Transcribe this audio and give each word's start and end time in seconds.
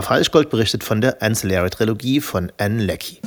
Herr 0.00 0.06
Falschgold 0.06 0.48
berichtet 0.48 0.82
von 0.82 1.02
der 1.02 1.20
Ancillary-Trilogie 1.22 2.22
von 2.22 2.50
Anne 2.56 2.82
Leckie. 2.82 3.20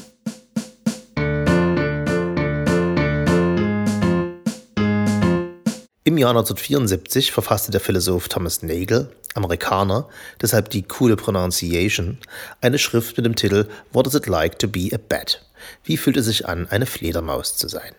Im 6.04 6.18
Jahr 6.18 6.32
1974 6.32 7.32
verfasste 7.32 7.70
der 7.70 7.80
Philosoph 7.80 8.28
Thomas 8.28 8.64
Nagel, 8.64 9.12
Amerikaner, 9.36 10.10
deshalb 10.42 10.72
die 10.72 10.82
coole 10.82 11.16
Pronunciation, 11.16 12.18
eine 12.60 12.80
Schrift 12.80 13.18
mit 13.18 13.28
dem 13.28 13.36
Titel 13.36 13.68
What 13.92 14.08
is 14.08 14.16
it 14.16 14.26
like 14.26 14.58
to 14.58 14.68
be 14.68 14.90
a 14.92 14.98
bat? 14.98 15.46
Wie 15.84 15.98
fühlt 15.98 16.18
es 16.18 16.26
sich 16.26 16.48
an, 16.48 16.68
eine 16.72 16.88
Fledermaus 16.88 17.56
zu 17.56 17.68
sein? 17.68 17.94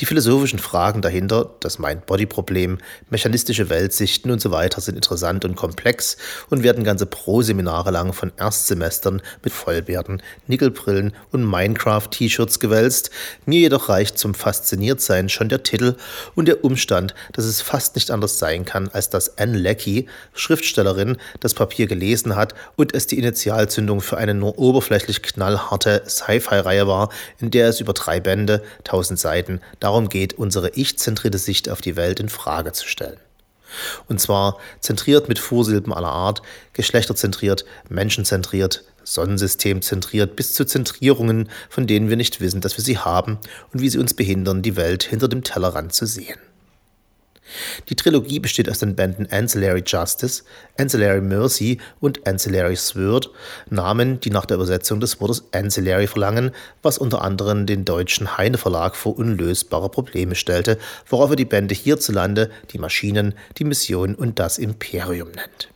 Die 0.00 0.06
philosophischen 0.06 0.58
Fragen 0.58 1.02
dahinter, 1.02 1.54
das 1.60 1.78
Mind-Body-Problem, 1.78 2.78
mechanistische 3.10 3.70
Weltsichten 3.70 4.30
und 4.30 4.40
so 4.40 4.50
weiter 4.50 4.80
sind 4.80 4.94
interessant 4.94 5.44
und 5.44 5.56
komplex 5.56 6.16
und 6.50 6.62
werden 6.62 6.84
ganze 6.84 7.06
Pro-Seminare 7.06 7.90
lang 7.90 8.12
von 8.12 8.32
Erstsemestern 8.36 9.22
mit 9.42 9.52
Vollbärten, 9.52 10.22
Nickelbrillen 10.46 11.12
und 11.32 11.44
Minecraft-T-Shirts 11.44 12.60
gewälzt. 12.60 13.10
Mir 13.44 13.60
jedoch 13.60 13.88
reicht 13.88 14.18
zum 14.18 14.34
Fasziniertsein 14.34 15.28
schon 15.28 15.48
der 15.48 15.62
Titel 15.62 15.96
und 16.34 16.46
der 16.48 16.64
Umstand, 16.64 17.14
dass 17.32 17.44
es 17.44 17.60
fast 17.60 17.94
nicht 17.94 18.10
anders 18.10 18.38
sein 18.38 18.64
kann, 18.64 18.88
als 18.88 19.10
dass 19.10 19.38
Anne 19.38 19.56
Leckie, 19.56 20.06
Schriftstellerin, 20.34 21.16
das 21.40 21.54
Papier 21.54 21.86
gelesen 21.86 22.36
hat 22.36 22.54
und 22.76 22.94
es 22.94 23.06
die 23.06 23.18
Initialzündung 23.18 24.00
für 24.00 24.18
eine 24.18 24.34
nur 24.34 24.58
oberflächlich 24.58 25.22
knallharte 25.22 26.02
Sci-Fi-Reihe 26.06 26.86
war, 26.86 27.10
in 27.40 27.50
der 27.50 27.68
es 27.68 27.80
über 27.80 27.92
drei 27.92 28.20
Bände, 28.20 28.62
tausend 28.84 29.18
Seiten 29.18 29.45
darum 29.80 30.08
geht, 30.08 30.34
unsere 30.34 30.70
ich-zentrierte 30.70 31.38
Sicht 31.38 31.68
auf 31.68 31.80
die 31.80 31.96
Welt 31.96 32.20
in 32.20 32.28
Frage 32.28 32.72
zu 32.72 32.86
stellen. 32.88 33.18
Und 34.08 34.20
zwar 34.20 34.58
zentriert 34.80 35.28
mit 35.28 35.38
Vorsilben 35.38 35.92
aller 35.92 36.12
Art, 36.12 36.42
geschlechterzentriert, 36.72 37.64
menschenzentriert, 37.88 38.84
sonnensystemzentriert 39.04 40.36
bis 40.36 40.54
zu 40.54 40.64
Zentrierungen, 40.64 41.48
von 41.68 41.86
denen 41.86 42.08
wir 42.08 42.16
nicht 42.16 42.40
wissen, 42.40 42.60
dass 42.60 42.76
wir 42.76 42.84
sie 42.84 42.98
haben 42.98 43.38
und 43.72 43.80
wie 43.80 43.88
sie 43.88 43.98
uns 43.98 44.14
behindern, 44.14 44.62
die 44.62 44.76
Welt 44.76 45.04
hinter 45.04 45.28
dem 45.28 45.44
Tellerrand 45.44 45.92
zu 45.92 46.06
sehen. 46.06 46.38
Die 47.88 47.96
Trilogie 47.96 48.40
besteht 48.40 48.68
aus 48.68 48.78
den 48.78 48.96
Bänden 48.96 49.26
Ancillary 49.30 49.82
Justice, 49.86 50.42
Ancillary 50.78 51.20
Mercy 51.20 51.78
und 52.00 52.26
Ancillary 52.26 52.76
Sword, 52.76 53.30
Namen, 53.70 54.20
die 54.20 54.30
nach 54.30 54.46
der 54.46 54.56
Übersetzung 54.56 55.00
des 55.00 55.20
Wortes 55.20 55.44
Ancillary 55.52 56.06
verlangen, 56.06 56.50
was 56.82 56.98
unter 56.98 57.22
anderem 57.22 57.66
den 57.66 57.84
deutschen 57.84 58.36
Heine 58.36 58.58
Verlag 58.58 58.96
vor 58.96 59.16
unlösbare 59.18 59.88
Probleme 59.88 60.34
stellte, 60.34 60.78
worauf 61.08 61.30
er 61.30 61.36
die 61.36 61.44
Bände 61.44 61.74
hierzulande 61.74 62.50
die 62.72 62.78
Maschinen, 62.78 63.34
die 63.58 63.64
Mission 63.64 64.14
und 64.14 64.38
das 64.38 64.58
Imperium 64.58 65.30
nennt. 65.30 65.68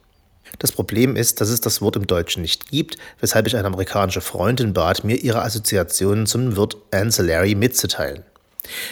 Das 0.59 0.73
Problem 0.73 1.17
ist, 1.17 1.41
dass 1.41 1.49
es 1.49 1.61
das 1.61 1.81
Wort 1.81 1.97
im 1.97 2.07
Deutschen 2.07 2.43
nicht 2.43 2.71
gibt, 2.71 2.97
weshalb 3.21 3.47
ich 3.47 3.57
eine 3.57 3.67
amerikanische 3.67 4.21
Freundin 4.21 4.73
bat, 4.73 5.05
mir 5.05 5.17
ihre 5.17 5.43
Assoziationen 5.43 6.27
zum 6.27 6.57
Wort 6.57 6.77
Ancillary 6.91 7.55
mitzuteilen. 7.55 8.25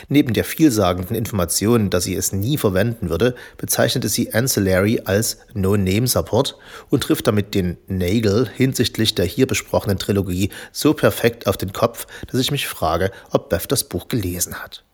Neben 0.09 0.33
der 0.33 0.45
vielsagenden 0.45 1.15
Information, 1.15 1.91
dass 1.91 2.05
sie 2.05 2.17
es 2.17 2.33
nie 2.33 2.57
verwenden 2.57 3.11
würde, 3.11 3.35
bezeichnete 3.59 4.09
sie 4.09 4.33
Ancillary 4.33 5.03
als 5.05 5.39
No-Name-Support 5.55 6.57
und 6.89 7.03
trifft 7.03 7.27
damit 7.27 7.55
den 7.55 7.77
Nagel 7.87 8.49
hinsichtlich 8.49 9.15
der 9.15 9.27
hier 9.27 9.47
besprochenen 9.47 9.99
Trilogie 9.99 10.51
so 10.73 10.95
perfekt 10.95 11.47
auf 11.47 11.57
den 11.57 11.73
Kopf, 11.73 12.07
dass 12.31 12.41
ich 12.41 12.51
mich 12.51 12.67
frage, 12.67 13.11
ob 13.31 13.51
Beth 13.51 13.71
das 13.71 13.85
Buch 13.85 14.09
gelesen 14.09 14.55
hat. 14.55 14.85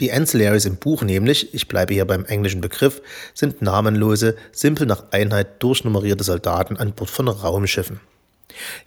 Die 0.00 0.12
Ancillaries 0.12 0.64
im 0.64 0.76
Buch 0.76 1.02
nämlich, 1.02 1.54
ich 1.54 1.68
bleibe 1.68 1.94
hier 1.94 2.04
beim 2.04 2.24
englischen 2.24 2.60
Begriff, 2.60 3.02
sind 3.34 3.62
namenlose, 3.62 4.36
simpel 4.52 4.86
nach 4.86 5.04
Einheit 5.10 5.62
durchnummerierte 5.62 6.24
Soldaten 6.24 6.76
an 6.76 6.92
Bord 6.92 7.10
von 7.10 7.28
Raumschiffen. 7.28 8.00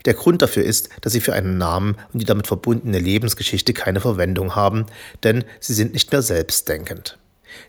Der 0.04 0.14
Grund 0.14 0.42
dafür 0.42 0.64
ist, 0.64 0.90
dass 1.00 1.12
sie 1.12 1.20
für 1.20 1.32
einen 1.32 1.58
Namen 1.58 1.96
und 2.12 2.20
die 2.20 2.26
damit 2.26 2.46
verbundene 2.46 2.98
Lebensgeschichte 2.98 3.72
keine 3.72 4.00
Verwendung 4.00 4.54
haben, 4.54 4.86
denn 5.22 5.44
sie 5.60 5.74
sind 5.74 5.92
nicht 5.92 6.12
mehr 6.12 6.22
selbstdenkend. 6.22 7.18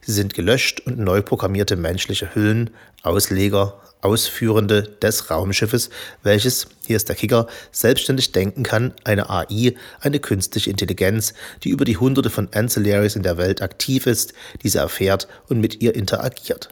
Sie 0.05 0.11
sind 0.11 0.33
gelöscht 0.33 0.81
und 0.81 0.99
neu 0.99 1.21
programmierte 1.21 1.75
menschliche 1.75 2.35
Hüllen, 2.35 2.71
Ausleger, 3.03 3.81
Ausführende 4.01 4.83
des 5.01 5.29
Raumschiffes, 5.31 5.89
welches, 6.23 6.67
hier 6.85 6.97
ist 6.97 7.09
der 7.09 7.15
Kicker, 7.15 7.47
selbstständig 7.71 8.31
denken 8.31 8.63
kann, 8.63 8.93
eine 9.03 9.29
AI, 9.29 9.75
eine 9.99 10.19
künstliche 10.19 10.69
Intelligenz, 10.69 11.33
die 11.63 11.69
über 11.69 11.85
die 11.85 11.97
hunderte 11.97 12.29
von 12.29 12.49
Ancillaries 12.53 13.15
in 13.15 13.23
der 13.23 13.37
Welt 13.37 13.61
aktiv 13.61 14.05
ist, 14.05 14.33
diese 14.61 14.79
erfährt 14.79 15.27
und 15.49 15.59
mit 15.59 15.81
ihr 15.81 15.95
interagiert. 15.95 16.69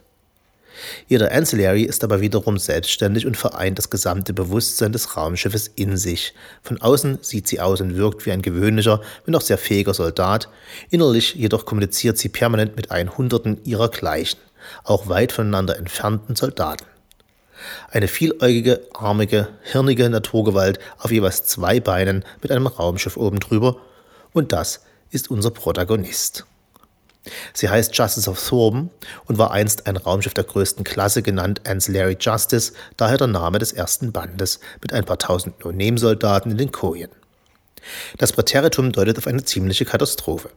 Jeder 1.08 1.32
Ancillary 1.32 1.82
ist 1.82 2.04
aber 2.04 2.20
wiederum 2.20 2.58
selbstständig 2.58 3.26
und 3.26 3.36
vereint 3.36 3.78
das 3.78 3.90
gesamte 3.90 4.32
Bewusstsein 4.32 4.92
des 4.92 5.16
Raumschiffes 5.16 5.68
in 5.76 5.96
sich. 5.96 6.34
Von 6.62 6.80
außen 6.80 7.18
sieht 7.22 7.48
sie 7.48 7.60
aus 7.60 7.80
und 7.80 7.96
wirkt 7.96 8.26
wie 8.26 8.32
ein 8.32 8.42
gewöhnlicher, 8.42 9.00
wenn 9.24 9.34
auch 9.34 9.40
sehr 9.40 9.58
fähiger 9.58 9.94
Soldat. 9.94 10.48
Innerlich 10.90 11.34
jedoch 11.34 11.66
kommuniziert 11.66 12.18
sie 12.18 12.28
permanent 12.28 12.76
mit 12.76 12.90
ein 12.90 13.16
Hunderten 13.16 13.58
ihrer 13.64 13.88
Gleichen, 13.88 14.38
auch 14.84 15.08
weit 15.08 15.32
voneinander 15.32 15.78
entfernten 15.78 16.36
Soldaten. 16.36 16.84
Eine 17.90 18.08
vieläugige, 18.08 18.80
armige, 18.92 19.48
hirnige 19.62 20.08
Naturgewalt 20.10 20.78
auf 20.98 21.10
jeweils 21.10 21.44
zwei 21.44 21.80
Beinen 21.80 22.24
mit 22.42 22.52
einem 22.52 22.66
Raumschiff 22.66 23.16
oben 23.16 23.40
drüber. 23.40 23.76
Und 24.32 24.52
das 24.52 24.80
ist 25.10 25.30
unser 25.30 25.50
Protagonist. 25.50 26.44
Sie 27.52 27.68
heißt 27.68 27.96
Justice 27.96 28.30
of 28.30 28.42
Thorben 28.48 28.90
und 29.26 29.38
war 29.38 29.50
einst 29.50 29.86
ein 29.86 29.96
Raumschiff 29.96 30.34
der 30.34 30.44
größten 30.44 30.84
Klasse, 30.84 31.22
genannt 31.22 31.62
Ancillary 31.66 32.16
Justice, 32.20 32.72
daher 32.96 33.18
der 33.18 33.26
Name 33.26 33.58
des 33.58 33.72
ersten 33.72 34.12
Bandes, 34.12 34.60
mit 34.82 34.92
ein 34.92 35.04
paar 35.04 35.18
tausend 35.18 35.64
No-Name-Soldaten 35.64 36.50
in 36.50 36.58
den 36.58 36.72
Kojen. 36.72 37.10
Das 38.18 38.32
Präteritum 38.32 38.92
deutet 38.92 39.18
auf 39.18 39.26
eine 39.26 39.44
ziemliche 39.44 39.84
Katastrophe. 39.84 40.50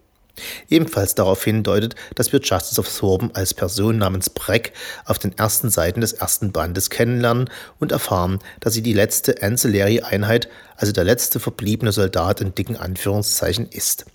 Ebenfalls 0.70 1.16
darauf 1.16 1.44
hin 1.44 1.64
deutet, 1.64 1.96
dass 2.16 2.32
wir 2.32 2.40
Justice 2.40 2.80
of 2.80 2.98
Thorben 2.98 3.32
als 3.34 3.54
Person 3.54 3.98
namens 3.98 4.30
Breck 4.30 4.74
auf 5.06 5.20
den 5.20 5.38
ersten 5.38 5.70
Seiten 5.70 6.02
des 6.02 6.14
ersten 6.14 6.52
Bandes 6.52 6.90
kennenlernen 6.90 7.50
und 7.80 7.92
erfahren, 7.92 8.40
dass 8.60 8.74
sie 8.74 8.82
die 8.82 8.94
letzte 8.94 9.42
Ancillary-Einheit, 9.42 10.48
also 10.78 10.94
der 10.94 11.04
letzte 11.04 11.40
verbliebene 11.40 11.92
Soldat 11.92 12.42
in 12.42 12.56
dicken 12.56 12.78
Anführungszeichen 12.78 13.68
ist. 13.70 14.06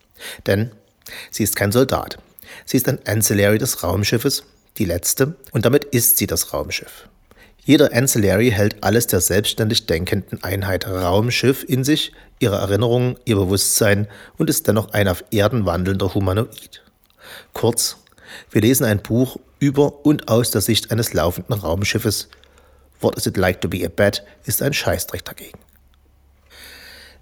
Denn 0.47 0.73
sie 1.31 1.43
ist 1.43 1.57
kein 1.57 1.73
Soldat. 1.73 2.19
Sie 2.65 2.77
ist 2.77 2.89
ein 2.89 2.99
Ancillary 3.07 3.59
des 3.59 3.83
Raumschiffes, 3.83 4.45
die 4.79 4.85
letzte, 4.85 5.37
und 5.53 5.65
damit 5.65 5.85
ist 5.85 6.19
sie 6.19 6.27
das 6.27 6.53
Raumschiff. 6.53 7.09
Jeder 7.67 7.95
Ancillary 7.95 8.51
hält 8.51 8.83
alles 8.85 9.07
der 9.07 9.21
selbstständig 9.21 9.87
denkenden 9.87 10.45
Einheit 10.45 10.87
Raumschiff 10.87 11.65
in 11.67 11.83
sich, 11.83 12.13
ihre 12.39 12.57
Erinnerungen, 12.57 13.17
ihr 13.25 13.37
Bewusstsein 13.37 14.07
und 14.37 14.51
ist 14.51 14.69
dennoch 14.69 14.93
ein 14.93 15.09
auf 15.09 15.25
Erden 15.31 15.65
wandelnder 15.65 16.13
Humanoid. 16.13 16.83
Kurz, 17.55 17.97
wir 18.51 18.61
lesen 18.61 18.85
ein 18.85 19.01
Buch 19.01 19.39
über 19.61 20.05
und 20.05 20.29
aus 20.29 20.51
der 20.51 20.61
Sicht 20.61 20.91
eines 20.91 21.15
laufenden 21.15 21.59
Raumschiffes. 21.59 22.29
What 23.01 23.17
is 23.17 23.27
it 23.27 23.39
like 23.39 23.63
to 23.63 23.69
be 23.69 23.85
a 23.85 23.89
bat 23.89 24.23
ist 24.45 24.61
ein 24.61 24.75
Scheißdreck 24.75 25.25
dagegen. 25.25 25.59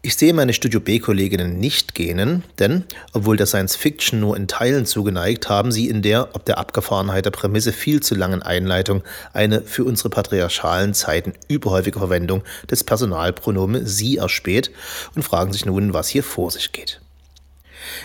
Ich 0.05 0.17
sehe 0.17 0.35
meine 0.35 0.53
Studio 0.53 0.81
B-Kolleginnen 0.81 1.61
nicht 1.61 1.95
gähnen, 1.95 2.43
denn, 2.59 2.83
obwohl 3.13 3.37
der 3.37 3.47
Science 3.47 3.77
Fiction 3.77 4.19
nur 4.19 4.37
in 4.37 4.49
Teilen 4.49 4.85
zugeneigt, 4.85 5.49
haben 5.49 5.71
sie 5.71 5.89
in 5.89 6.03
der, 6.03 6.35
ob 6.35 6.45
der 6.45 6.59
Abgefahrenheit 6.59 7.25
der 7.25 7.31
Prämisse 7.31 7.73
viel 7.73 8.03
zu 8.03 8.17
langen 8.17 8.43
Einleitung, 8.43 9.05
eine 9.33 9.63
für 9.63 9.85
unsere 9.85 10.11
patriarchalen 10.11 10.93
Zeiten 10.93 11.35
überhäufige 11.47 12.01
Verwendung 12.01 12.43
des 12.69 12.83
Personalpronomen 12.83 13.87
sie 13.87 14.17
erspäht 14.17 14.73
und 15.15 15.23
fragen 15.23 15.53
sich 15.53 15.67
nun, 15.67 15.95
was 15.95 16.09
hier 16.09 16.25
vor 16.25 16.51
sich 16.51 16.73
geht. 16.73 17.01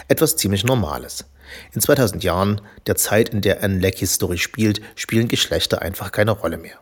Etwas 0.08 0.36
ziemlich 0.36 0.64
Normales. 0.64 1.26
In 1.74 1.82
2000 1.82 2.24
Jahren, 2.24 2.62
der 2.86 2.96
Zeit, 2.96 3.30
in 3.30 3.42
der 3.42 3.64
Anne 3.64 3.80
Leckies 3.80 4.14
Story 4.14 4.38
spielt, 4.38 4.82
spielen 4.94 5.30
Geschlechter 5.30 5.82
einfach 5.82 6.12
keine 6.12 6.30
Rolle 6.30 6.58
mehr. 6.58 6.78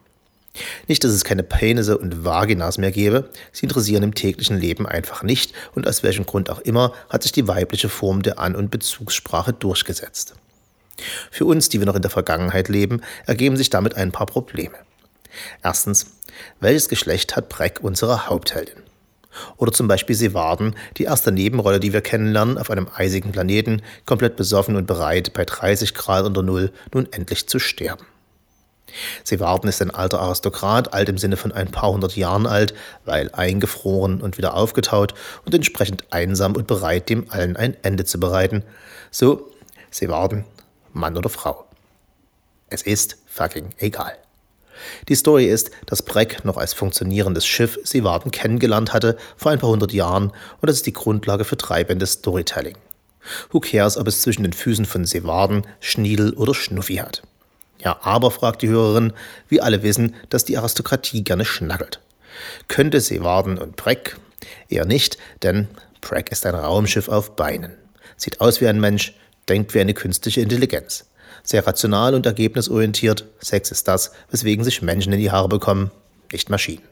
Nicht, 0.88 1.04
dass 1.04 1.12
es 1.12 1.24
keine 1.24 1.44
Penisse 1.44 1.98
und 1.98 2.24
Vaginas 2.24 2.78
mehr 2.78 2.92
gäbe, 2.92 3.30
sie 3.52 3.66
interessieren 3.66 4.04
im 4.04 4.16
täglichen 4.16 4.60
Leben 4.60 4.86
einfach 4.88 5.24
nicht 5.24 5.54
und 5.74 5.88
aus 5.88 6.04
welchem 6.04 6.26
Grund 6.26 6.50
auch 6.50 6.60
immer 6.60 6.94
hat 7.10 7.24
sich 7.24 7.32
die 7.32 7.48
weibliche 7.48 7.90
Form 7.90 8.22
der 8.22 8.40
An- 8.40 8.56
und 8.56 8.72
Bezugssprache 8.72 9.54
durchgesetzt. 9.54 10.36
Für 11.32 11.46
uns, 11.46 11.70
die 11.70 11.80
wir 11.80 11.86
noch 11.86 11.96
in 11.96 12.02
der 12.02 12.12
Vergangenheit 12.12 12.70
leben, 12.70 13.02
ergeben 13.26 13.58
sich 13.58 13.70
damit 13.70 13.96
ein 13.96 14.12
paar 14.12 14.28
Probleme. 14.28 14.76
Erstens, 15.62 16.08
welches 16.60 16.90
Geschlecht 16.90 17.36
hat 17.36 17.50
Breck, 17.50 17.80
unsere 17.82 18.28
Hauptheldin? 18.28 18.84
Oder 19.58 19.74
zum 19.74 19.90
Beispiel 19.90 20.16
Sevarden, 20.16 20.76
die 20.96 21.04
erste 21.04 21.32
Nebenrolle, 21.32 21.82
die 21.82 21.92
wir 21.92 22.00
kennenlernen, 22.00 22.58
auf 22.58 22.70
einem 22.70 22.88
eisigen 22.96 23.34
Planeten, 23.34 23.82
komplett 24.06 24.38
besoffen 24.38 24.78
und 24.78 24.88
bereit, 24.88 25.34
bei 25.34 25.44
30 25.44 25.94
Grad 25.94 26.26
unter 26.26 26.42
Null 26.42 26.72
nun 26.94 27.12
endlich 27.12 27.48
zu 27.48 27.60
sterben. 27.60 28.06
Sie 29.24 29.40
warten 29.40 29.68
ist 29.68 29.82
ein 29.82 29.92
alter 29.92 30.20
Aristokrat, 30.20 30.94
alt 30.94 31.10
im 31.10 31.18
Sinne 31.18 31.38
von 31.38 31.52
ein 31.52 31.72
paar 31.72 31.92
hundert 31.92 32.16
Jahren 32.16 32.48
alt, 32.48 32.74
weil 33.06 33.30
eingefroren 33.34 34.22
und 34.22 34.38
wieder 34.38 34.56
aufgetaut 34.56 35.14
und 35.46 35.54
entsprechend 35.54 36.06
einsam 36.12 36.56
und 36.56 36.68
bereit, 36.68 37.10
dem 37.10 37.30
allen 37.30 37.56
ein 37.58 37.76
Ende 37.84 38.06
zu 38.06 38.20
bereiten. 38.20 38.64
So, 39.12 39.52
sie 39.92 40.10
warten, 40.10 40.46
Mann 40.94 41.18
oder 41.18 41.30
Frau. 41.30 41.66
Es 42.70 42.82
ist 42.82 43.18
fucking 43.28 43.70
egal. 43.78 44.18
Die 45.08 45.16
Story 45.16 45.46
ist, 45.46 45.72
dass 45.86 46.04
Breck 46.04 46.44
noch 46.44 46.58
als 46.58 46.74
funktionierendes 46.74 47.46
Schiff 47.46 47.80
Seewarden 47.84 48.32
kennengelernt 48.32 48.94
hatte 48.94 49.18
vor 49.38 49.52
ein 49.52 49.60
paar 49.60 49.70
hundert 49.70 49.94
Jahren 49.94 50.32
und 50.62 50.68
das 50.70 50.78
ist 50.78 50.86
die 50.86 50.94
Grundlage 50.94 51.46
für 51.46 51.58
treibendes 51.58 52.14
Storytelling. 52.14 52.76
Who 53.52 53.60
cares, 53.60 53.98
ob 53.98 54.08
es 54.08 54.22
zwischen 54.22 54.44
den 54.44 54.54
Füßen 54.54 54.86
von 54.86 55.06
Seewarden 55.06 55.66
Schniedel 55.80 56.34
oder 56.34 56.54
Schnuffi 56.54 56.98
hat? 56.98 57.24
Ja, 57.86 58.00
aber, 58.02 58.32
fragt 58.32 58.64
die 58.64 58.68
Hörerin, 58.68 59.14
wir 59.48 59.64
alle 59.64 59.84
wissen, 59.84 60.16
dass 60.30 60.44
die 60.44 60.58
Aristokratie 60.58 61.24
gerne 61.24 61.46
schnackelt. 61.46 62.02
Könnte 62.68 63.00
Seewarden 63.00 63.60
und 63.60 63.76
Breck? 63.76 64.18
Eher 64.68 64.86
nicht, 64.86 65.20
denn 65.44 65.68
Breck 66.02 66.32
ist 66.32 66.48
ein 66.48 66.56
Raumschiff 66.56 67.08
auf 67.10 67.36
Beinen. 67.36 67.78
Sieht 68.18 68.42
aus 68.42 68.60
wie 68.60 68.68
ein 68.68 68.80
Mensch, 68.80 69.14
denkt 69.48 69.76
wie 69.76 69.82
eine 69.82 69.94
künstliche 69.94 70.42
Intelligenz. 70.42 71.06
Sehr 71.44 71.66
rational 71.66 72.16
und 72.16 72.26
ergebnisorientiert, 72.26 73.26
Sex 73.40 73.70
ist 73.70 73.88
das, 73.88 74.12
weswegen 74.32 74.66
sich 74.66 74.82
Menschen 74.82 75.14
in 75.14 75.20
die 75.20 75.32
Haare 75.32 75.48
bekommen, 75.48 75.92
nicht 76.32 76.50
Maschinen. 76.50 76.84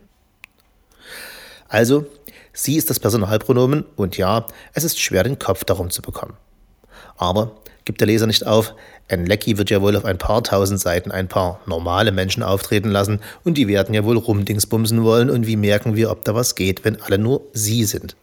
Also, 1.68 2.06
sie 2.54 2.76
ist 2.78 2.92
das 2.92 3.00
Personalpronomen 3.00 3.84
und 3.96 4.18
ja, 4.18 4.46
es 4.74 4.84
ist 4.84 5.00
schwer, 5.00 5.24
den 5.24 5.40
Kopf 5.40 5.64
darum 5.64 5.90
zu 5.90 6.04
bekommen. 6.04 6.38
Aber 7.18 7.64
gibt 7.86 8.00
der 8.02 8.08
Leser 8.08 8.28
nicht 8.28 8.46
auf, 8.46 8.74
ein 9.10 9.26
Lecky 9.26 9.58
wird 9.58 9.70
ja 9.70 9.82
wohl 9.82 9.96
auf 9.96 10.06
ein 10.06 10.18
paar 10.18 10.44
tausend 10.44 10.80
Seiten 10.80 11.12
ein 11.12 11.28
paar 11.28 11.60
normale 11.66 12.12
Menschen 12.12 12.44
auftreten 12.44 12.90
lassen 12.90 13.20
und 13.44 13.58
die 13.58 13.68
werden 13.68 13.94
ja 13.94 14.04
wohl 14.06 14.18
rumdingsbumsen 14.18 15.04
wollen 15.04 15.30
und 15.30 15.46
wie 15.46 15.58
merken 15.58 15.96
wir, 15.96 16.10
ob 16.12 16.24
da 16.26 16.34
was 16.36 16.56
geht, 16.56 16.86
wenn 16.86 17.02
alle 17.02 17.18
nur 17.18 17.42
sie 17.54 17.84
sind. 17.84 18.16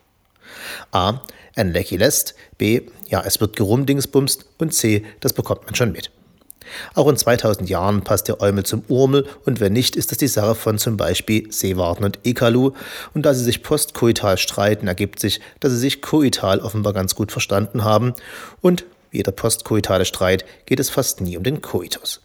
A. 0.93 1.21
Ein 1.57 1.73
Lecky 1.73 1.97
lässt, 1.97 2.35
B. 2.59 2.83
Ja, 3.09 3.23
es 3.27 3.41
wird 3.41 3.57
gerumdingsbumst 3.57 4.47
und 4.59 4.73
C. 4.73 5.05
Das 5.21 5.33
bekommt 5.33 5.65
man 5.67 5.75
schon 5.75 5.93
mit. 5.93 6.11
Auch 6.95 7.09
in 7.09 7.17
2000 7.17 7.69
Jahren 7.69 8.03
passt 8.03 8.29
der 8.29 8.41
Eumel 8.41 8.65
zum 8.65 8.85
Urmel 8.89 9.27
und 9.45 9.61
wenn 9.61 9.73
nicht, 9.73 9.97
ist 9.97 10.11
das 10.11 10.19
die 10.19 10.29
Sache 10.29 10.55
von 10.55 10.79
zum 10.79 10.97
Beispiel 10.97 11.53
Seewarten 11.53 12.05
und 12.05 12.21
Ekalu. 12.25 12.73
Und 13.12 13.27
da 13.27 13.35
sie 13.35 13.45
sich 13.45 13.62
postkoital 13.62 14.39
streiten, 14.39 14.87
ergibt 14.87 15.21
sich, 15.21 15.41
dass 15.59 15.73
sie 15.73 15.79
sich 15.79 16.03
koital 16.03 16.61
offenbar 16.61 16.93
ganz 16.93 17.15
gut 17.15 17.33
verstanden 17.33 17.85
haben 17.85 18.15
und 18.61 18.85
wie 19.11 19.19
jeder 19.19 19.33
postkoitale 19.33 20.05
Streit 20.05 20.45
geht 20.67 20.81
es 20.81 20.91
fast 20.91 21.21
nie 21.21 21.37
um 21.37 21.43
den 21.43 21.61
Koitus. 21.61 22.21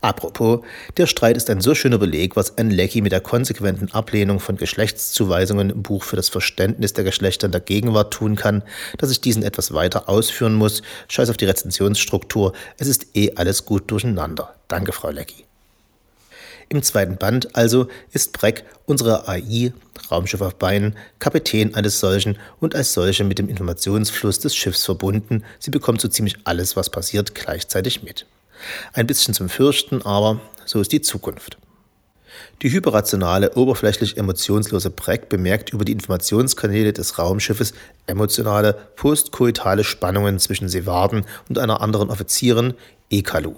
Apropos, 0.00 0.60
der 0.96 1.06
Streit 1.06 1.36
ist 1.36 1.50
ein 1.50 1.60
so 1.60 1.74
schöner 1.74 1.98
Beleg, 1.98 2.36
was 2.36 2.58
Anne 2.58 2.74
Leckie 2.74 3.00
mit 3.00 3.12
der 3.12 3.20
konsequenten 3.20 3.90
Ablehnung 3.92 4.40
von 4.40 4.56
Geschlechtszuweisungen 4.56 5.70
im 5.70 5.82
Buch 5.82 6.04
für 6.04 6.16
das 6.16 6.28
Verständnis 6.28 6.92
der 6.92 7.04
Geschlechter 7.04 7.46
in 7.46 7.52
der 7.52 7.60
Gegenwart 7.60 8.12
tun 8.12 8.36
kann, 8.36 8.62
dass 8.98 9.10
ich 9.10 9.20
diesen 9.20 9.42
etwas 9.42 9.72
weiter 9.72 10.08
ausführen 10.08 10.54
muss. 10.54 10.82
Scheiß 11.08 11.30
auf 11.30 11.36
die 11.36 11.46
Rezensionsstruktur, 11.46 12.52
es 12.78 12.86
ist 12.86 13.16
eh 13.16 13.32
alles 13.36 13.64
gut 13.64 13.90
durcheinander. 13.90 14.54
Danke, 14.68 14.92
Frau 14.92 15.10
Leckie. 15.10 15.44
Im 16.74 16.82
zweiten 16.82 17.18
Band 17.18 17.54
also 17.54 17.86
ist 18.10 18.32
Breck, 18.32 18.64
unsere 18.84 19.28
AI, 19.28 19.72
Raumschiff 20.10 20.40
auf 20.40 20.56
Beinen, 20.56 20.96
Kapitän 21.20 21.72
eines 21.76 22.00
solchen 22.00 22.36
und 22.58 22.74
als 22.74 22.94
solche 22.94 23.22
mit 23.22 23.38
dem 23.38 23.48
Informationsfluss 23.48 24.40
des 24.40 24.56
Schiffs 24.56 24.84
verbunden. 24.84 25.44
Sie 25.60 25.70
bekommt 25.70 26.00
so 26.00 26.08
ziemlich 26.08 26.34
alles, 26.42 26.74
was 26.74 26.90
passiert, 26.90 27.32
gleichzeitig 27.36 28.02
mit. 28.02 28.26
Ein 28.92 29.06
bisschen 29.06 29.34
zum 29.34 29.48
Fürchten, 29.48 30.02
aber 30.02 30.40
so 30.64 30.80
ist 30.80 30.90
die 30.90 31.00
Zukunft. 31.00 31.58
Die 32.62 32.72
hyperrationale, 32.72 33.54
oberflächlich 33.54 34.16
emotionslose 34.16 34.90
Breck 34.90 35.28
bemerkt 35.28 35.72
über 35.72 35.84
die 35.84 35.92
Informationskanäle 35.92 36.92
des 36.92 37.20
Raumschiffes 37.20 37.72
emotionale, 38.08 38.72
postkoitale 38.96 39.84
Spannungen 39.84 40.40
zwischen 40.40 40.68
Seewarden 40.68 41.24
und 41.48 41.56
einer 41.56 41.80
anderen 41.80 42.10
Offizierin, 42.10 42.74
Ekalu. 43.10 43.54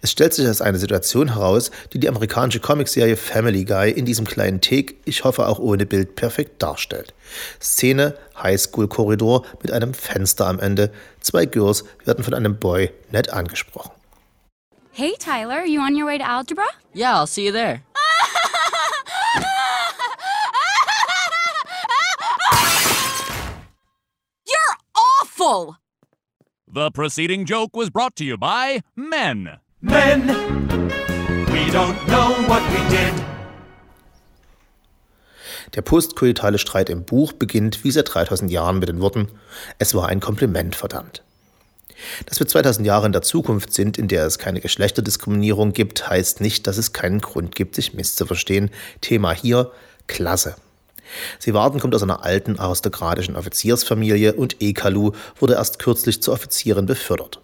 Es 0.00 0.10
stellt 0.10 0.32
sich 0.32 0.46
als 0.46 0.62
eine 0.62 0.78
Situation 0.78 1.34
heraus, 1.34 1.70
die 1.92 2.00
die 2.00 2.08
amerikanische 2.08 2.60
Comicserie 2.60 3.16
Family 3.16 3.64
Guy 3.64 3.90
in 3.90 4.06
diesem 4.06 4.26
kleinen 4.26 4.60
Take, 4.60 4.94
ich 5.04 5.24
hoffe 5.24 5.46
auch 5.46 5.58
ohne 5.58 5.86
Bild, 5.86 6.16
perfekt 6.16 6.62
darstellt. 6.62 7.12
Szene, 7.60 8.16
Highschool-Korridor 8.42 9.44
mit 9.62 9.70
einem 9.70 9.94
Fenster 9.94 10.46
am 10.46 10.58
Ende. 10.58 10.90
Zwei 11.20 11.46
Girls 11.46 11.84
werden 12.04 12.24
von 12.24 12.34
einem 12.34 12.58
Boy 12.58 12.90
nett 13.10 13.30
angesprochen. 13.30 13.92
Hey, 14.92 15.12
Tyler, 15.18 15.58
are 15.58 15.66
you 15.66 15.80
on 15.80 15.94
your 15.94 16.06
way 16.06 16.18
to 16.18 16.24
algebra? 16.24 16.64
Yeah, 16.94 17.20
I'll 17.20 17.26
see 17.26 17.46
you 17.46 17.52
there. 17.52 17.82
You're 24.46 24.76
awful! 24.94 25.79
The 26.72 26.88
preceding 26.92 27.46
joke 27.46 27.76
was 27.76 27.90
brought 27.90 28.14
to 28.18 28.24
you 28.24 28.38
by 28.38 28.82
Men. 28.94 29.58
Men, 29.80 30.28
we 31.48 31.68
don't 31.72 31.98
know 32.06 32.30
what 32.46 32.62
we 32.70 32.78
did. 32.88 33.12
Der 35.74 35.82
postkoitale 35.82 36.58
Streit 36.58 36.88
im 36.88 37.04
Buch 37.04 37.32
beginnt 37.32 37.82
wie 37.82 37.90
seit 37.90 38.14
3000 38.14 38.52
Jahren 38.52 38.78
mit 38.78 38.88
den 38.88 39.00
Worten: 39.00 39.26
Es 39.80 39.96
war 39.96 40.08
ein 40.08 40.20
Kompliment, 40.20 40.76
verdammt. 40.76 41.24
Dass 42.26 42.38
wir 42.38 42.46
2000 42.46 42.86
Jahre 42.86 43.06
in 43.06 43.12
der 43.12 43.22
Zukunft 43.22 43.72
sind, 43.72 43.98
in 43.98 44.06
der 44.06 44.24
es 44.24 44.38
keine 44.38 44.60
Geschlechterdiskriminierung 44.60 45.72
gibt, 45.72 46.08
heißt 46.08 46.40
nicht, 46.40 46.68
dass 46.68 46.78
es 46.78 46.92
keinen 46.92 47.20
Grund 47.20 47.56
gibt, 47.56 47.74
sich 47.74 47.94
misszuverstehen. 47.94 48.70
Thema 49.00 49.32
hier 49.32 49.72
Klasse. 50.06 50.54
Seewarden 51.38 51.80
kommt 51.80 51.94
aus 51.94 52.02
einer 52.02 52.24
alten 52.24 52.58
aristokratischen 52.58 53.36
Offiziersfamilie 53.36 54.34
und 54.34 54.60
Ekalu 54.60 55.12
wurde 55.38 55.54
erst 55.54 55.78
kürzlich 55.78 56.22
zur 56.22 56.34
Offizierin 56.34 56.86
befördert. 56.86 57.40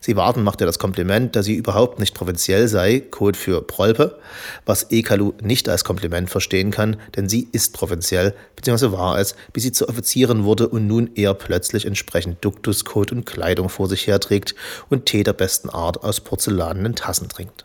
Sie 0.00 0.16
warten 0.16 0.42
macht 0.42 0.60
ihr 0.60 0.66
das 0.66 0.78
Kompliment, 0.78 1.36
dass 1.36 1.46
sie 1.46 1.54
überhaupt 1.54 1.98
nicht 1.98 2.14
provinziell 2.14 2.68
sei, 2.68 3.00
Code 3.00 3.38
für 3.38 3.62
Prolpe, 3.62 4.18
was 4.66 4.90
Ekalu 4.90 5.32
nicht 5.42 5.68
als 5.68 5.84
Kompliment 5.84 6.30
verstehen 6.30 6.70
kann, 6.70 6.96
denn 7.16 7.28
sie 7.28 7.48
ist 7.52 7.72
provinziell, 7.74 8.34
beziehungsweise 8.56 8.92
war 8.92 9.18
es, 9.18 9.34
bis 9.52 9.62
sie 9.62 9.72
zur 9.72 9.88
Offizierin 9.88 10.44
wurde 10.44 10.68
und 10.68 10.86
nun 10.86 11.10
eher 11.14 11.34
plötzlich 11.34 11.86
entsprechend 11.86 12.44
Duktuscode 12.44 13.12
und 13.12 13.26
Kleidung 13.26 13.68
vor 13.68 13.88
sich 13.88 14.06
herträgt 14.06 14.54
und 14.88 15.06
Tee 15.06 15.22
der 15.22 15.32
besten 15.32 15.70
Art 15.70 16.02
aus 16.02 16.20
porzellanenen 16.20 16.94
Tassen 16.94 17.28
trinkt. 17.28 17.64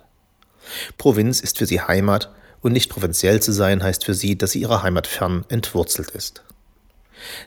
Provinz 0.98 1.42
ist 1.42 1.58
für 1.58 1.66
sie 1.66 1.82
Heimat 1.82 2.30
und 2.64 2.74
nicht 2.74 2.90
provinziell 2.90 3.42
zu 3.42 3.52
sein 3.52 3.84
heißt 3.84 4.04
für 4.04 4.16
sie, 4.16 4.36
dass 4.36 4.52
sie 4.52 4.62
ihrer 4.62 4.82
Heimat 4.82 5.06
fern 5.06 5.46
entwurzelt 5.50 6.10
ist. 6.12 6.42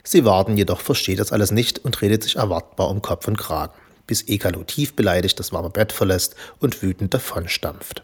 Sie 0.03 0.23
warten 0.23 0.55
jedoch 0.55 0.79
versteht 0.79 1.19
das 1.19 1.33
alles 1.33 1.51
nicht 1.51 1.79
und 1.79 2.01
redet 2.01 2.23
sich 2.23 2.37
erwartbar 2.37 2.89
um 2.89 3.01
Kopf 3.01 3.27
und 3.27 3.37
Kragen 3.37 3.73
bis 4.07 4.27
Ekalo 4.27 4.63
tief 4.63 4.95
beleidigt 4.95 5.39
das 5.39 5.51
warme 5.51 5.69
Bett 5.69 5.91
verlässt 5.91 6.35
und 6.59 6.81
wütend 6.81 7.13
davonstampft. 7.13 8.01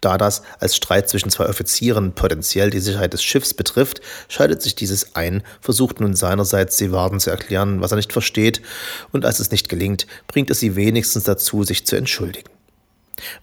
Da 0.00 0.16
das 0.16 0.42
als 0.58 0.74
Streit 0.76 1.10
zwischen 1.10 1.28
zwei 1.28 1.46
Offizieren 1.46 2.14
potenziell 2.14 2.70
die 2.70 2.80
Sicherheit 2.80 3.12
des 3.12 3.22
Schiffs 3.22 3.52
betrifft, 3.52 4.00
schaltet 4.28 4.62
sich 4.62 4.74
dieses 4.74 5.16
ein, 5.16 5.42
versucht 5.60 6.00
nun 6.00 6.14
seinerseits 6.14 6.78
Seewarden 6.78 7.20
zu 7.20 7.30
erklären, 7.30 7.82
was 7.82 7.92
er 7.92 7.96
nicht 7.96 8.12
versteht, 8.12 8.62
und 9.12 9.26
als 9.26 9.38
es 9.38 9.50
nicht 9.50 9.68
gelingt, 9.68 10.06
bringt 10.28 10.50
es 10.50 10.60
sie 10.60 10.76
wenigstens 10.76 11.24
dazu, 11.24 11.62
sich 11.62 11.86
zu 11.86 11.96
entschuldigen. 11.96 12.48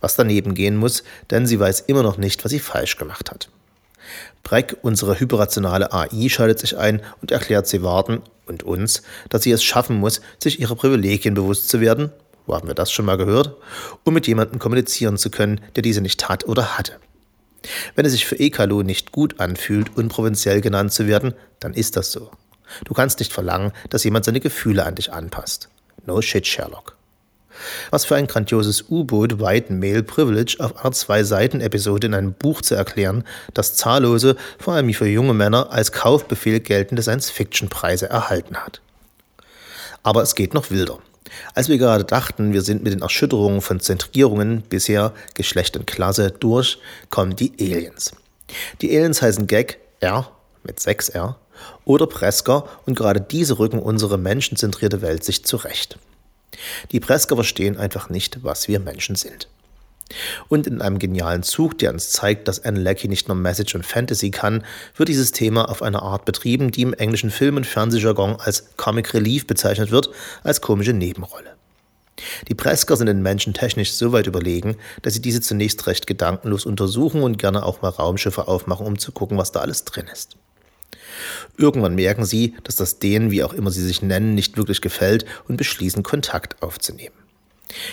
Was 0.02 0.16
daneben 0.16 0.54
gehen 0.54 0.78
muss, 0.78 1.04
denn 1.32 1.46
sie 1.46 1.60
weiß 1.60 1.82
immer 1.82 2.04
noch 2.04 2.18
nicht, 2.18 2.44
was 2.44 2.52
sie 2.52 2.60
falsch 2.60 2.98
gemacht 2.98 3.32
hat. 3.32 3.50
Breck, 4.44 4.78
unsere 4.82 5.20
hyperrationale 5.20 5.92
AI, 5.92 6.30
schaltet 6.30 6.60
sich 6.60 6.78
ein 6.78 7.02
und 7.22 7.32
erklärt 7.32 7.68
Seewarden 7.68 8.22
und 8.46 8.64
uns, 8.64 9.04
dass 9.30 9.44
sie 9.44 9.52
es 9.52 9.64
schaffen 9.64 9.98
muss, 9.98 10.22
sich 10.42 10.60
ihrer 10.60 10.76
Privilegien 10.76 11.34
bewusst 11.34 11.68
zu 11.70 11.82
werden, 11.82 12.12
wo 12.46 12.56
haben 12.56 12.68
wir 12.68 12.76
das 12.76 12.92
schon 12.92 13.06
mal 13.06 13.18
gehört, 13.18 13.56
um 14.06 14.14
mit 14.14 14.26
jemandem 14.26 14.60
kommunizieren 14.60 15.18
zu 15.18 15.30
können, 15.30 15.60
der 15.76 15.84
diese 15.84 16.02
nicht 16.02 16.30
hat 16.30 16.48
oder 16.48 16.78
hatte. 16.78 16.94
Wenn 17.96 18.06
es 18.06 18.14
sich 18.14 18.26
für 18.26 18.40
Ekalu 18.40 18.84
nicht 18.84 19.12
gut 19.12 19.40
anfühlt, 19.40 19.98
unprovinziell 19.98 20.62
genannt 20.62 20.94
zu 20.94 21.08
werden, 21.08 21.34
dann 21.60 21.74
ist 21.74 21.98
das 21.98 22.12
so. 22.12 22.32
Du 22.86 22.94
kannst 22.94 23.20
nicht 23.20 23.34
verlangen, 23.34 23.72
dass 23.90 24.04
jemand 24.04 24.26
seine 24.26 24.40
Gefühle 24.40 24.86
an 24.86 24.96
dich 24.96 25.12
anpasst. 25.12 25.70
No 26.06 26.22
shit, 26.22 26.48
Sherlock. 26.48 26.97
Was 27.92 28.06
für 28.06 28.16
ein 28.16 28.28
grandioses 28.28 28.86
U-Boot 28.90 29.40
White 29.40 29.74
Male 29.74 30.04
Privilege 30.04 30.58
auf 30.60 30.84
einer 30.84 30.92
Zwei-Seiten-Episode 30.92 32.08
in 32.08 32.14
einem 32.14 32.34
Buch 32.34 32.62
zu 32.62 32.76
erklären, 32.76 33.24
das 33.54 33.76
zahllose, 33.76 34.36
vor 34.60 34.74
allem 34.74 34.94
für 34.94 35.08
junge 35.08 35.34
Männer, 35.34 35.72
als 35.72 35.92
Kaufbefehl 35.92 36.60
geltende 36.60 37.02
Science-Fiction-Preise 37.02 38.10
erhalten 38.10 38.58
hat. 38.58 38.82
Aber 40.04 40.22
es 40.22 40.36
geht 40.36 40.54
noch 40.54 40.72
wilder. 40.72 41.00
Als 41.54 41.70
wir 41.70 41.78
gerade 41.78 42.06
dachten, 42.06 42.54
wir 42.54 42.62
sind 42.62 42.84
mit 42.84 42.94
den 42.94 43.02
Erschütterungen 43.02 43.62
von 43.62 43.80
Zentrierungen 43.80 44.62
bisher 44.62 45.14
Geschlecht 45.34 45.78
und 45.78 45.88
Klasse 45.88 46.32
durch, 46.32 46.80
kommen 47.10 47.36
die 47.36 47.54
Aliens. 47.60 48.14
Die 48.82 48.96
Aliens 48.96 49.22
heißen 49.22 49.48
Gag 49.48 49.80
R 50.00 50.32
mit 50.64 50.80
6R 50.80 51.36
oder 51.86 52.08
Presker 52.08 52.68
und 52.86 52.96
gerade 52.96 53.22
diese 53.22 53.60
rücken 53.60 53.80
unsere 53.80 54.18
menschenzentrierte 54.18 55.02
Welt 55.02 55.24
sich 55.24 55.46
zurecht. 55.46 55.98
Die 56.92 57.00
Presker 57.00 57.36
verstehen 57.36 57.78
einfach 57.78 58.10
nicht, 58.10 58.44
was 58.44 58.68
wir 58.68 58.80
Menschen 58.80 59.16
sind. 59.16 59.48
Und 60.48 60.68
in 60.68 60.82
einem 60.82 61.00
genialen 61.00 61.44
Zug, 61.44 61.78
der 61.80 61.92
uns 61.92 62.12
zeigt, 62.12 62.48
dass 62.48 62.64
Anne 62.64 62.80
Leckie 62.80 63.10
nicht 63.10 63.28
nur 63.28 63.36
Message 63.36 63.76
und 63.76 63.86
Fantasy 63.86 64.32
kann, 64.32 64.64
wird 64.96 65.10
dieses 65.10 65.32
Thema 65.32 65.70
auf 65.70 65.82
eine 65.82 66.02
Art 66.02 66.26
betrieben, 66.26 66.72
die 66.72 66.82
im 66.82 66.94
englischen 66.94 67.30
Film- 67.30 67.58
und 67.58 67.68
Fernsehjargon 67.68 68.38
als 68.40 68.78
Comic 68.78 69.14
Relief 69.14 69.48
bezeichnet 69.48 69.92
wird, 69.92 70.10
als 70.44 70.62
komische 70.62 70.94
Nebenrolle. 70.94 71.56
Die 72.48 72.56
Presker 72.56 72.96
sind 72.96 73.08
den 73.08 73.22
Menschen 73.22 73.54
technisch 73.54 73.94
so 73.94 74.12
weit 74.12 74.28
überlegen, 74.28 74.78
dass 75.02 75.14
sie 75.14 75.22
diese 75.22 75.42
zunächst 75.42 75.86
recht 75.86 76.08
gedankenlos 76.08 76.66
untersuchen 76.66 77.22
und 77.22 77.38
gerne 77.38 77.64
auch 77.64 77.82
mal 77.82 77.90
Raumschiffe 77.90 78.48
aufmachen, 78.48 78.88
um 78.88 78.98
zu 78.98 79.12
gucken, 79.12 79.38
was 79.38 79.52
da 79.52 79.60
alles 79.60 79.84
drin 79.86 80.08
ist. 80.12 80.38
Irgendwann 81.58 81.96
merken 81.96 82.26
sie, 82.26 82.56
dass 82.64 82.76
das 82.76 83.00
denen, 83.00 83.32
wie 83.32 83.44
auch 83.44 83.54
immer 83.54 83.72
sie 83.72 83.86
sich 83.86 84.02
nennen, 84.02 84.36
nicht 84.36 84.58
wirklich 84.58 84.82
gefällt 84.82 85.26
und 85.48 85.58
beschließen, 85.58 86.04
Kontakt 86.04 86.62
aufzunehmen. 86.62 87.16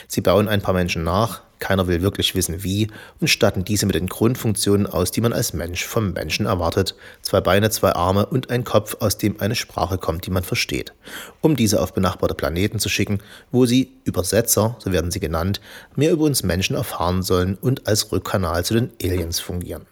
Sie 0.06 0.20
bauen 0.20 0.48
ein 0.48 0.62
paar 0.62 0.74
Menschen 0.74 1.02
nach, 1.02 1.42
keiner 1.58 1.86
will 1.86 2.02
wirklich 2.02 2.34
wissen 2.34 2.62
wie, 2.62 2.88
und 3.20 3.28
statten 3.28 3.64
diese 3.64 3.86
mit 3.86 3.94
den 3.94 4.06
Grundfunktionen 4.06 4.86
aus, 4.86 5.10
die 5.10 5.20
man 5.20 5.32
als 5.32 5.52
Mensch 5.52 5.84
vom 5.84 6.12
Menschen 6.12 6.46
erwartet. 6.46 6.94
Zwei 7.22 7.40
Beine, 7.40 7.70
zwei 7.70 7.92
Arme 7.92 8.26
und 8.26 8.50
ein 8.50 8.64
Kopf, 8.64 8.96
aus 9.00 9.18
dem 9.18 9.40
eine 9.40 9.54
Sprache 9.54 9.98
kommt, 9.98 10.26
die 10.26 10.30
man 10.30 10.44
versteht. 10.44 10.92
Um 11.40 11.56
diese 11.56 11.80
auf 11.80 11.94
benachbarte 11.94 12.34
Planeten 12.34 12.78
zu 12.78 12.88
schicken, 12.88 13.20
wo 13.50 13.66
sie, 13.66 13.92
Übersetzer, 14.04 14.76
so 14.78 14.92
werden 14.92 15.10
sie 15.10 15.20
genannt, 15.20 15.60
mehr 15.96 16.12
über 16.12 16.24
uns 16.24 16.42
Menschen 16.42 16.76
erfahren 16.76 17.22
sollen 17.22 17.56
und 17.60 17.86
als 17.86 18.12
Rückkanal 18.12 18.64
zu 18.64 18.74
den 18.74 18.90
Aliens 19.02 19.40
fungieren. 19.40 19.86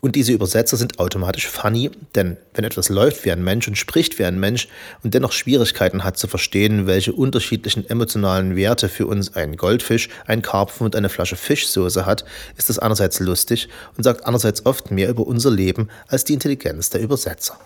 Und 0.00 0.16
diese 0.16 0.32
Übersetzer 0.32 0.76
sind 0.76 0.98
automatisch 0.98 1.46
funny, 1.46 1.90
denn 2.14 2.36
wenn 2.54 2.64
etwas 2.64 2.88
läuft 2.88 3.24
wie 3.24 3.32
ein 3.32 3.44
Mensch 3.44 3.68
und 3.68 3.76
spricht 3.76 4.18
wie 4.18 4.24
ein 4.24 4.40
Mensch 4.40 4.68
und 5.02 5.14
dennoch 5.14 5.32
Schwierigkeiten 5.32 6.04
hat 6.04 6.18
zu 6.18 6.28
verstehen, 6.28 6.86
welche 6.86 7.12
unterschiedlichen 7.12 7.88
emotionalen 7.88 8.56
Werte 8.56 8.88
für 8.88 9.06
uns 9.06 9.34
ein 9.36 9.56
Goldfisch, 9.56 10.08
ein 10.26 10.42
Karpfen 10.42 10.84
und 10.84 10.96
eine 10.96 11.08
Flasche 11.08 11.36
Fischsoße 11.36 12.06
hat, 12.06 12.24
ist 12.56 12.68
das 12.68 12.78
einerseits 12.78 13.20
lustig 13.20 13.68
und 13.96 14.04
sagt 14.04 14.24
andererseits 14.24 14.66
oft 14.66 14.90
mehr 14.90 15.08
über 15.08 15.26
unser 15.26 15.50
Leben 15.50 15.88
als 16.08 16.24
die 16.24 16.34
Intelligenz 16.34 16.90
der 16.90 17.00
Übersetzer. 17.00 17.58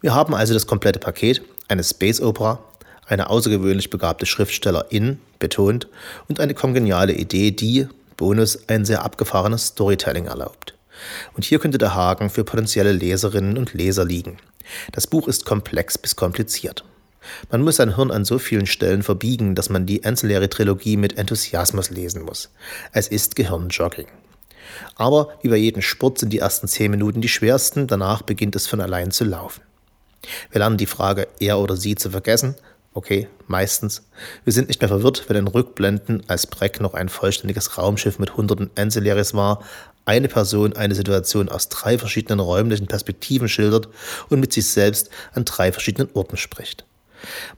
Wir 0.00 0.14
haben 0.14 0.34
also 0.34 0.54
das 0.54 0.66
komplette 0.66 1.00
Paket, 1.00 1.42
eine 1.66 1.82
Space 1.82 2.20
Opera, 2.20 2.60
eine 3.06 3.30
außergewöhnlich 3.30 3.90
begabte 3.90 4.26
Schriftstellerin, 4.26 5.18
betont, 5.38 5.88
und 6.28 6.40
eine 6.40 6.54
kongeniale 6.54 7.14
Idee, 7.14 7.50
die, 7.50 7.88
Bonus 8.18 8.68
ein 8.68 8.84
sehr 8.84 9.02
abgefahrenes 9.02 9.68
Storytelling 9.68 10.26
erlaubt. 10.26 10.74
Und 11.34 11.44
hier 11.44 11.58
könnte 11.60 11.78
der 11.78 11.94
Haken 11.94 12.28
für 12.28 12.44
potenzielle 12.44 12.92
Leserinnen 12.92 13.56
und 13.56 13.72
Leser 13.72 14.04
liegen. 14.04 14.36
Das 14.92 15.06
Buch 15.06 15.28
ist 15.28 15.46
komplex 15.46 15.96
bis 15.96 16.16
kompliziert. 16.16 16.84
Man 17.50 17.62
muss 17.62 17.76
sein 17.76 17.94
Hirn 17.94 18.10
an 18.10 18.24
so 18.24 18.38
vielen 18.38 18.66
Stellen 18.66 19.02
verbiegen, 19.02 19.54
dass 19.54 19.70
man 19.70 19.86
die 19.86 20.04
Ancillary-Trilogie 20.04 20.96
mit 20.96 21.16
Enthusiasmus 21.16 21.90
lesen 21.90 22.22
muss. 22.22 22.50
Es 22.92 23.08
ist 23.08 23.36
Gehirnjogging. 23.36 24.06
Aber 24.96 25.32
wie 25.42 25.48
bei 25.48 25.56
jedem 25.56 25.82
Sport 25.82 26.18
sind 26.18 26.32
die 26.32 26.38
ersten 26.38 26.68
zehn 26.68 26.90
Minuten 26.90 27.20
die 27.20 27.28
schwersten, 27.28 27.86
danach 27.86 28.22
beginnt 28.22 28.56
es 28.56 28.66
von 28.66 28.80
allein 28.80 29.12
zu 29.12 29.24
laufen. 29.24 29.62
Wir 30.50 30.58
lernen 30.58 30.76
die 30.76 30.86
Frage 30.86 31.28
er 31.38 31.58
oder 31.58 31.76
sie 31.76 31.94
zu 31.94 32.10
vergessen 32.10 32.56
Okay, 32.98 33.28
meistens. 33.46 34.02
Wir 34.42 34.52
sind 34.52 34.66
nicht 34.66 34.80
mehr 34.80 34.88
verwirrt, 34.88 35.26
wenn 35.28 35.36
in 35.36 35.46
Rückblenden, 35.46 36.24
als 36.26 36.48
Breck 36.48 36.80
noch 36.80 36.94
ein 36.94 37.08
vollständiges 37.08 37.78
Raumschiff 37.78 38.18
mit 38.18 38.36
hunderten 38.36 38.72
Ancillaries 38.74 39.34
war, 39.34 39.62
eine 40.04 40.26
Person 40.26 40.72
eine 40.72 40.96
Situation 40.96 41.48
aus 41.48 41.68
drei 41.68 41.96
verschiedenen 41.96 42.40
räumlichen 42.40 42.88
Perspektiven 42.88 43.48
schildert 43.48 43.88
und 44.30 44.40
mit 44.40 44.52
sich 44.52 44.66
selbst 44.66 45.10
an 45.32 45.44
drei 45.44 45.70
verschiedenen 45.70 46.10
Orten 46.14 46.36
spricht. 46.36 46.86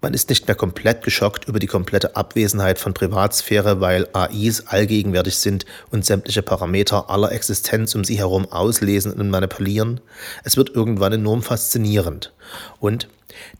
Man 0.01 0.15
ist 0.15 0.29
nicht 0.29 0.47
mehr 0.47 0.55
komplett 0.55 1.03
geschockt 1.03 1.47
über 1.47 1.59
die 1.59 1.67
komplette 1.67 2.17
Abwesenheit 2.17 2.79
von 2.79 2.95
Privatsphäre, 2.95 3.81
weil 3.81 4.09
AIs 4.13 4.67
allgegenwärtig 4.67 5.37
sind 5.37 5.67
und 5.91 6.05
sämtliche 6.05 6.43
Parameter 6.43 7.11
aller 7.11 7.33
Existenz 7.33 7.95
um 7.95 8.05
sie 8.05 8.19
herum 8.19 8.51
auslesen 8.51 9.13
und 9.13 9.31
manipulieren. 9.31 10.01
Es 10.45 10.57
wird 10.57 10.71
irgendwann 10.71 11.13
enorm 11.13 11.43
faszinierend. 11.43 12.33
Und 12.79 13.09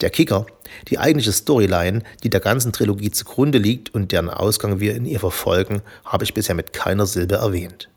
der 0.01 0.11
Kicker, 0.11 0.47
die 0.89 0.99
eigentliche 0.99 1.33
Storyline, 1.33 2.03
die 2.23 2.31
der 2.31 2.41
ganzen 2.41 2.73
Trilogie 2.73 3.11
zugrunde 3.11 3.59
liegt 3.59 3.95
und 3.95 4.13
deren 4.13 4.31
Ausgang 4.31 4.81
wir 4.81 4.95
in 4.95 5.05
ihr 5.05 5.21
verfolgen, 5.21 5.83
habe 6.05 6.25
ich 6.25 6.35
bisher 6.35 6.55
mit 6.55 6.73
keiner 6.73 7.07
Silbe 7.07 7.37
erwähnt. 7.37 7.89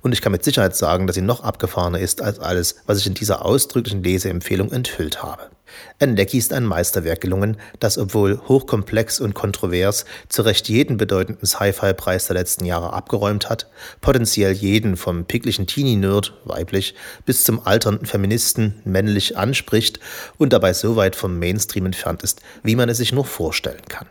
Und 0.00 0.12
ich 0.12 0.20
kann 0.20 0.32
mit 0.32 0.44
Sicherheit 0.44 0.76
sagen, 0.76 1.06
dass 1.06 1.16
sie 1.16 1.22
noch 1.22 1.42
abgefahrener 1.42 1.98
ist 1.98 2.22
als 2.22 2.38
alles, 2.38 2.76
was 2.86 2.98
ich 2.98 3.06
in 3.06 3.14
dieser 3.14 3.44
ausdrücklichen 3.44 4.02
Leseempfehlung 4.02 4.72
enthüllt 4.72 5.22
habe. 5.22 5.50
Enlecki 5.98 6.38
ist 6.38 6.52
ein 6.52 6.64
Meisterwerk 6.64 7.20
gelungen, 7.20 7.56
das, 7.78 7.98
obwohl 7.98 8.40
hochkomplex 8.48 9.20
und 9.20 9.34
kontrovers, 9.34 10.04
zu 10.28 10.42
Recht 10.42 10.68
jeden 10.68 10.96
bedeutenden 10.96 11.46
Sci-Fi-Preis 11.46 12.26
der 12.26 12.34
letzten 12.34 12.64
Jahre 12.64 12.92
abgeräumt 12.92 13.48
hat, 13.48 13.68
potenziell 14.00 14.52
jeden 14.52 14.96
vom 14.96 15.24
picklichen 15.24 15.66
Teenie-Nerd, 15.66 16.34
weiblich, 16.44 16.94
bis 17.26 17.44
zum 17.44 17.66
alternden 17.66 18.06
Feministen, 18.06 18.80
männlich 18.84 19.36
anspricht 19.36 20.00
und 20.38 20.52
dabei 20.52 20.72
so 20.72 20.96
weit 20.96 21.16
vom 21.16 21.38
Mainstream 21.38 21.86
entfernt 21.86 22.22
ist, 22.22 22.40
wie 22.62 22.76
man 22.76 22.88
es 22.88 22.98
sich 22.98 23.12
nur 23.12 23.24
vorstellen 23.24 23.82
kann. 23.88 24.06